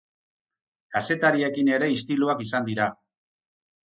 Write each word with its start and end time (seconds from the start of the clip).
Kazetariekin 0.95 1.69
ere 1.75 1.89
istiluak 1.97 2.41
izan 2.47 2.65
dira. 2.71 2.89